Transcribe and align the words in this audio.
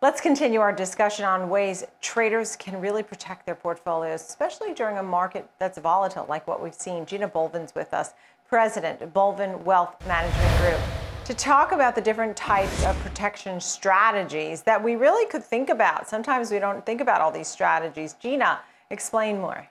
Let's 0.00 0.20
continue 0.20 0.60
our 0.60 0.72
discussion 0.72 1.24
on 1.24 1.48
ways 1.48 1.82
traders 2.00 2.54
can 2.54 2.80
really 2.80 3.02
protect 3.02 3.44
their 3.44 3.56
portfolios, 3.56 4.22
especially 4.22 4.72
during 4.72 4.96
a 4.96 5.02
market 5.02 5.50
that's 5.58 5.76
volatile 5.76 6.24
like 6.28 6.46
what 6.46 6.62
we've 6.62 6.72
seen. 6.72 7.04
Gina 7.04 7.26
Bolvin's 7.26 7.74
with 7.74 7.92
us, 7.92 8.12
President 8.48 9.02
of 9.02 9.12
Bolvin 9.12 9.64
Wealth 9.64 9.96
Management 10.06 10.60
Group, 10.60 10.80
to 11.24 11.34
talk 11.34 11.72
about 11.72 11.96
the 11.96 12.00
different 12.00 12.36
types 12.36 12.84
of 12.84 12.96
protection 13.00 13.60
strategies 13.60 14.62
that 14.62 14.80
we 14.80 14.94
really 14.94 15.28
could 15.28 15.42
think 15.42 15.68
about. 15.68 16.08
Sometimes 16.08 16.52
we 16.52 16.60
don't 16.60 16.86
think 16.86 17.00
about 17.00 17.20
all 17.20 17.32
these 17.32 17.48
strategies. 17.48 18.14
Gina, 18.20 18.60
explain 18.90 19.40
more. 19.40 19.66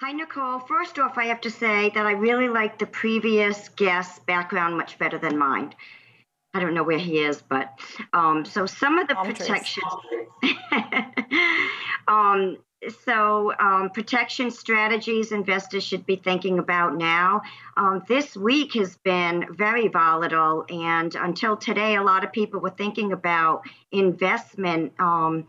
Hi, 0.00 0.10
Nicole. 0.10 0.58
First 0.58 0.98
off, 0.98 1.16
I 1.16 1.26
have 1.26 1.40
to 1.42 1.50
say 1.50 1.92
that 1.94 2.06
I 2.06 2.10
really 2.10 2.48
like 2.48 2.76
the 2.76 2.86
previous 2.86 3.68
guest's 3.68 4.18
background 4.18 4.76
much 4.76 4.98
better 4.98 5.16
than 5.16 5.38
mine. 5.38 5.76
I 6.54 6.60
don't 6.60 6.74
know 6.74 6.82
where 6.82 6.98
he 6.98 7.18
is, 7.18 7.42
but 7.42 7.78
um, 8.12 8.44
so 8.44 8.66
some 8.66 8.98
of 8.98 9.08
the 9.08 9.14
protections. 9.14 9.86
um, 12.08 12.58
so 13.04 13.52
um, 13.58 13.90
protection 13.90 14.50
strategies 14.50 15.32
investors 15.32 15.84
should 15.84 16.04
be 16.04 16.16
thinking 16.16 16.58
about 16.58 16.96
now. 16.96 17.42
Um, 17.76 18.02
this 18.08 18.36
week 18.36 18.74
has 18.74 18.96
been 18.98 19.46
very 19.50 19.88
volatile, 19.88 20.66
and 20.68 21.14
until 21.14 21.56
today, 21.56 21.96
a 21.96 22.02
lot 22.02 22.24
of 22.24 22.32
people 22.32 22.60
were 22.60 22.70
thinking 22.70 23.12
about 23.12 23.62
investment 23.92 24.92
um, 24.98 25.46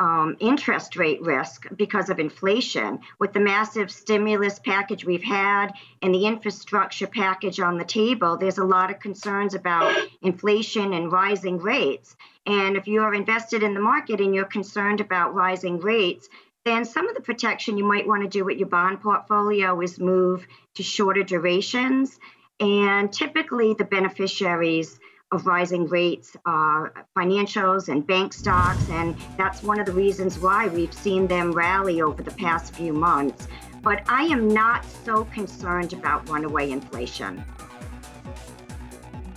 um, 0.00 0.34
interest 0.40 0.96
rate 0.96 1.20
risk 1.20 1.66
because 1.76 2.08
of 2.08 2.18
inflation. 2.18 3.00
With 3.18 3.34
the 3.34 3.40
massive 3.40 3.90
stimulus 3.90 4.58
package 4.58 5.04
we've 5.04 5.22
had 5.22 5.72
and 6.00 6.14
the 6.14 6.26
infrastructure 6.26 7.06
package 7.06 7.60
on 7.60 7.76
the 7.76 7.84
table, 7.84 8.38
there's 8.38 8.56
a 8.56 8.64
lot 8.64 8.90
of 8.90 8.98
concerns 8.98 9.54
about 9.54 9.94
inflation 10.22 10.94
and 10.94 11.12
rising 11.12 11.58
rates. 11.58 12.16
And 12.46 12.78
if 12.78 12.88
you're 12.88 13.12
invested 13.12 13.62
in 13.62 13.74
the 13.74 13.80
market 13.80 14.22
and 14.22 14.34
you're 14.34 14.46
concerned 14.46 15.02
about 15.02 15.34
rising 15.34 15.78
rates, 15.78 16.30
then 16.64 16.86
some 16.86 17.06
of 17.06 17.14
the 17.14 17.20
protection 17.20 17.76
you 17.76 17.84
might 17.84 18.06
want 18.06 18.22
to 18.22 18.28
do 18.28 18.42
with 18.42 18.56
your 18.56 18.68
bond 18.68 19.02
portfolio 19.02 19.78
is 19.82 20.00
move 20.00 20.46
to 20.76 20.82
shorter 20.82 21.22
durations. 21.22 22.18
And 22.58 23.12
typically, 23.12 23.74
the 23.74 23.84
beneficiaries 23.84 24.98
of 25.32 25.46
rising 25.46 25.86
rates 25.86 26.36
are 26.44 26.92
financials 27.16 27.88
and 27.88 28.06
bank 28.06 28.32
stocks, 28.32 28.88
and 28.90 29.16
that's 29.36 29.62
one 29.62 29.78
of 29.78 29.86
the 29.86 29.92
reasons 29.92 30.38
why 30.38 30.66
we've 30.68 30.92
seen 30.92 31.26
them 31.26 31.52
rally 31.52 32.00
over 32.00 32.22
the 32.22 32.32
past 32.32 32.74
few 32.74 32.92
months. 32.92 33.46
But 33.82 34.02
I 34.08 34.24
am 34.24 34.48
not 34.48 34.84
so 35.04 35.24
concerned 35.26 35.92
about 35.92 36.28
runaway 36.28 36.70
inflation. 36.70 37.44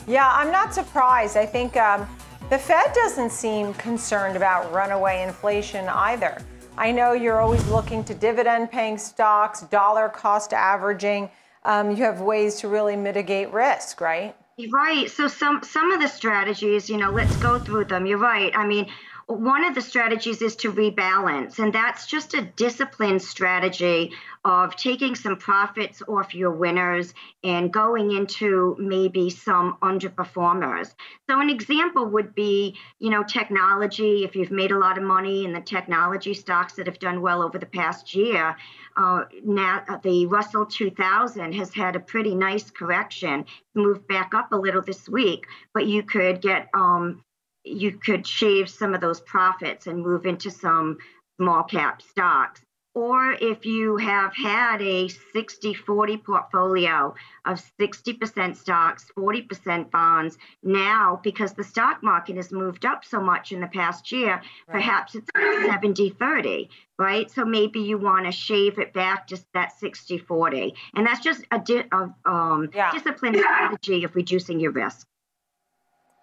Yeah, 0.07 0.29
I'm 0.33 0.51
not 0.51 0.73
surprised. 0.73 1.37
I 1.37 1.45
think 1.45 1.77
um, 1.77 2.07
the 2.49 2.57
Fed 2.57 2.91
doesn't 2.93 3.31
seem 3.31 3.73
concerned 3.75 4.35
about 4.35 4.71
runaway 4.73 5.21
inflation 5.21 5.87
either. 5.87 6.41
I 6.75 6.91
know 6.91 7.13
you're 7.13 7.39
always 7.39 7.65
looking 7.67 8.03
to 8.05 8.15
dividend 8.15 8.71
paying 8.71 8.97
stocks, 8.97 9.61
dollar 9.61 10.09
cost 10.09 10.53
averaging. 10.53 11.29
Um, 11.65 11.91
you 11.91 11.97
have 11.97 12.19
ways 12.19 12.55
to 12.61 12.67
really 12.67 12.95
mitigate 12.95 13.53
risk, 13.53 14.01
right? 14.01 14.35
Right. 14.71 15.09
So 15.09 15.27
some 15.27 15.63
some 15.63 15.91
of 15.91 15.99
the 15.99 16.07
strategies, 16.07 16.87
you 16.87 16.97
know, 16.97 17.09
let's 17.09 17.35
go 17.37 17.57
through 17.57 17.85
them. 17.85 18.05
You're 18.05 18.19
right. 18.19 18.51
I 18.55 18.67
mean, 18.67 18.87
one 19.27 19.63
of 19.63 19.75
the 19.75 19.81
strategies 19.81 20.41
is 20.41 20.55
to 20.57 20.71
rebalance, 20.71 21.59
and 21.59 21.73
that's 21.73 22.07
just 22.07 22.33
a 22.33 22.41
disciplined 22.41 23.21
strategy 23.21 24.11
of 24.45 24.75
taking 24.75 25.15
some 25.15 25.37
profits 25.37 26.01
off 26.07 26.35
your 26.35 26.51
winners 26.51 27.13
and 27.43 27.71
going 27.71 28.11
into 28.11 28.75
maybe 28.77 29.29
some 29.29 29.77
underperformers. 29.81 30.93
So, 31.29 31.39
an 31.39 31.49
example 31.49 32.05
would 32.07 32.35
be, 32.35 32.75
you 32.99 33.09
know, 33.09 33.23
technology. 33.23 34.23
If 34.23 34.35
you've 34.35 34.51
made 34.51 34.71
a 34.71 34.77
lot 34.77 34.97
of 34.97 35.03
money 35.03 35.45
in 35.45 35.53
the 35.53 35.61
technology 35.61 36.33
stocks 36.33 36.73
that 36.73 36.87
have 36.87 36.99
done 36.99 37.21
well 37.21 37.41
over 37.41 37.57
the 37.57 37.65
past 37.65 38.13
year, 38.13 38.55
uh, 38.97 39.23
now 39.43 39.83
the 40.03 40.25
Russell 40.25 40.65
2000 40.65 41.53
has 41.53 41.73
had 41.73 41.95
a 41.95 41.99
pretty 41.99 42.35
nice 42.35 42.69
correction, 42.69 43.45
moved 43.73 44.07
back 44.07 44.33
up 44.33 44.51
a 44.51 44.57
little 44.57 44.81
this 44.81 45.07
week, 45.07 45.45
but 45.73 45.87
you 45.87 46.03
could 46.03 46.41
get 46.41 46.67
um, 46.73 47.23
you 47.63 47.91
could 47.91 48.27
shave 48.27 48.69
some 48.69 48.93
of 48.93 49.01
those 49.01 49.21
profits 49.21 49.87
and 49.87 50.01
move 50.01 50.25
into 50.25 50.51
some 50.51 50.97
small 51.37 51.63
cap 51.63 52.01
stocks. 52.01 52.61
Or 52.95 53.31
if 53.31 53.65
you 53.65 53.97
have 53.97 54.35
had 54.35 54.79
a 54.83 55.07
60 55.07 55.73
40 55.73 56.17
portfolio 56.17 57.15
of 57.43 57.59
60% 57.79 58.55
stocks, 58.55 59.09
40% 59.17 59.89
bonds, 59.89 60.37
now 60.61 61.19
because 61.23 61.53
the 61.53 61.63
stock 61.63 62.03
market 62.03 62.35
has 62.35 62.51
moved 62.51 62.85
up 62.85 63.03
so 63.03 63.19
much 63.19 63.51
in 63.51 63.61
the 63.61 63.67
past 63.67 64.11
year, 64.11 64.33
right. 64.33 64.43
perhaps 64.67 65.15
it's 65.15 65.27
70 65.35 66.11
30, 66.11 66.69
right? 66.99 67.31
So 67.31 67.45
maybe 67.45 67.79
you 67.79 67.97
want 67.97 68.27
to 68.27 68.31
shave 68.31 68.77
it 68.77 68.93
back 68.93 69.25
to 69.27 69.43
that 69.55 69.71
60 69.79 70.19
40. 70.19 70.75
And 70.93 71.07
that's 71.07 71.21
just 71.21 71.43
a, 71.49 71.57
di- 71.57 71.87
a 71.91 72.13
um, 72.29 72.69
yeah. 72.75 72.91
disciplined 72.91 73.37
strategy 73.37 74.03
of 74.03 74.15
reducing 74.15 74.59
your 74.59 74.71
risk. 74.71 75.07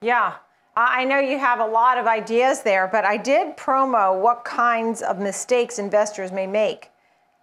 Yeah, 0.02 0.36
I 0.76 1.04
know 1.04 1.18
you 1.18 1.38
have 1.38 1.58
a 1.58 1.66
lot 1.66 1.98
of 1.98 2.06
ideas 2.06 2.62
there, 2.62 2.88
but 2.90 3.04
I 3.04 3.16
did 3.16 3.56
promo 3.56 4.20
what 4.20 4.44
kinds 4.44 5.02
of 5.02 5.18
mistakes 5.18 5.78
investors 5.78 6.32
may 6.32 6.46
make. 6.46 6.90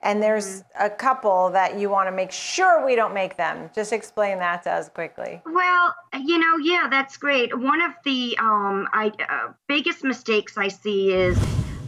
And 0.01 0.21
there's 0.21 0.61
mm-hmm. 0.61 0.85
a 0.85 0.89
couple 0.89 1.49
that 1.51 1.77
you 1.77 1.89
want 1.89 2.07
to 2.07 2.11
make 2.11 2.31
sure 2.31 2.85
we 2.85 2.95
don't 2.95 3.13
make 3.13 3.35
them. 3.35 3.69
Just 3.73 3.91
explain 3.91 4.39
that 4.39 4.63
to 4.63 4.71
us 4.71 4.89
quickly. 4.89 5.41
Well, 5.45 5.95
you 6.23 6.37
know, 6.37 6.57
yeah, 6.57 6.87
that's 6.89 7.17
great. 7.17 7.57
One 7.57 7.81
of 7.81 7.91
the 8.05 8.37
um, 8.39 8.87
I, 8.93 9.11
uh, 9.27 9.53
biggest 9.67 10.03
mistakes 10.03 10.57
I 10.57 10.67
see 10.67 11.11
is 11.11 11.37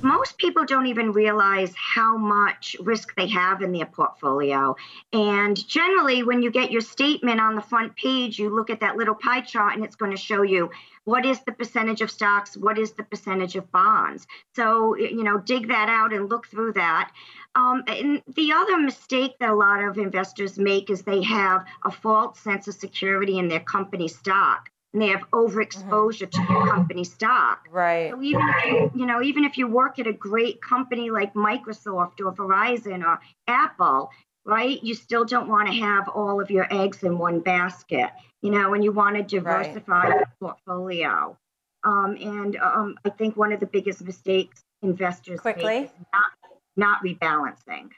most 0.02 0.38
people 0.38 0.66
don't 0.66 0.88
even 0.88 1.12
realize 1.12 1.74
how 1.76 2.18
much 2.18 2.76
risk 2.80 3.16
they 3.16 3.28
have 3.28 3.62
in 3.62 3.72
their 3.72 3.86
portfolio. 3.86 4.76
And 5.14 5.68
generally, 5.68 6.24
when 6.24 6.42
you 6.42 6.52
get 6.52 6.72
your 6.72 6.82
statement 6.82 7.40
on 7.40 7.56
the 7.56 7.62
front 7.62 7.96
page, 7.96 8.40
you 8.40 8.50
look 8.50 8.70
at 8.70 8.80
that 8.80 8.96
little 8.96 9.16
pie 9.16 9.42
chart 9.42 9.76
and 9.76 9.84
it's 9.84 9.96
going 9.96 10.12
to 10.12 10.18
show 10.18 10.42
you 10.42 10.70
what 11.04 11.26
is 11.26 11.40
the 11.42 11.52
percentage 11.52 12.02
of 12.02 12.12
stocks, 12.12 12.56
what 12.56 12.78
is 12.78 12.92
the 12.92 13.04
percentage 13.04 13.56
of 13.56 13.72
bonds. 13.72 14.28
So, 14.56 14.96
you 14.96 15.24
know, 15.24 15.40
dig 15.40 15.68
that 15.70 15.90
out 15.90 16.14
and 16.14 16.30
look 16.30 16.48
through 16.48 16.74
that. 16.74 17.12
Um, 17.56 17.84
and 17.88 18.22
the 18.36 18.52
other 18.52 18.78
mistake 18.78 19.36
that 19.40 19.50
a 19.50 19.56
lot 19.56 19.84
of 19.84 19.98
investors 19.98 20.60
make 20.60 20.90
is 20.90 21.02
they 21.02 21.24
have 21.24 21.66
a 21.84 21.92
false 21.92 22.40
sense 22.40 22.68
of 22.68 22.76
security 22.76 23.40
in 23.40 23.48
their 23.48 23.60
company 23.60 24.08
stock 24.08 24.70
and 24.94 25.02
they 25.02 25.08
have 25.08 25.22
overexposure 25.32 26.28
mm-hmm. 26.30 26.48
to 26.48 26.54
your 26.54 26.68
company 26.68 27.04
stock. 27.04 27.68
Right. 27.72 28.12
So 28.12 28.22
even 28.22 28.42
if 28.42 28.66
you, 28.66 28.92
you 28.96 29.06
know, 29.06 29.22
even 29.22 29.44
if 29.44 29.58
you 29.58 29.68
work 29.68 30.00
at 30.00 30.08
a 30.08 30.14
great 30.14 30.62
company 30.62 31.10
like 31.10 31.34
Microsoft 31.34 32.20
or 32.20 32.34
Verizon 32.34 33.04
or 33.04 33.20
Apple, 33.48 34.10
right, 34.46 34.82
you 34.84 34.96
still 34.96 35.26
don't 35.26 35.48
want 35.48 35.68
to 35.68 35.76
have 35.76 36.10
all 36.10 36.42
of 36.42 36.50
your 36.50 36.68
eggs 36.72 37.04
in 37.04 37.18
one 37.18 37.40
basket, 37.40 38.10
you 38.42 38.50
know, 38.50 38.74
and 38.74 38.84
you 38.84 38.92
want 38.92 39.16
to 39.16 39.24
diversify 39.24 40.08
right. 40.08 40.16
your 40.16 40.28
portfolio. 40.40 41.38
Um, 41.84 42.18
and 42.20 42.58
um, 42.58 42.96
I 43.06 43.10
think 43.10 43.38
one 43.38 43.54
of 43.54 43.60
the 43.60 43.68
biggest 43.68 44.04
mistakes 44.04 44.64
investors 44.82 45.40
quickly 45.40 45.82
make 45.82 45.86
is 45.86 45.92
not, 46.14 46.32
not 46.76 47.04
rebalancing. 47.04 47.90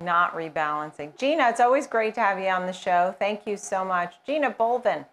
Not 0.00 0.34
rebalancing. 0.34 1.16
Gina, 1.16 1.48
it's 1.48 1.60
always 1.60 1.86
great 1.86 2.14
to 2.16 2.20
have 2.20 2.38
you 2.38 2.48
on 2.48 2.66
the 2.66 2.72
show. 2.72 3.14
Thank 3.18 3.46
you 3.46 3.56
so 3.56 3.84
much. 3.84 4.14
Gina 4.26 4.50
Bolvin. 4.50 5.06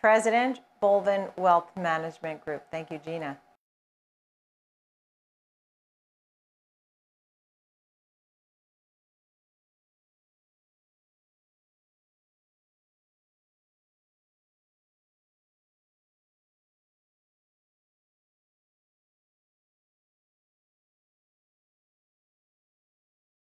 President, 0.00 0.60
Bolvin 0.80 1.26
Wealth 1.36 1.70
Management 1.76 2.44
Group. 2.44 2.62
Thank 2.70 2.90
you, 2.90 3.00
Gina. 3.04 3.38